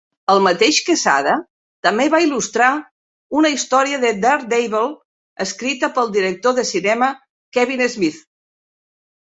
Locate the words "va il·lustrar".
2.13-2.71